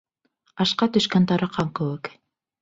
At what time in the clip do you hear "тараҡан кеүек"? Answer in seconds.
1.33-2.11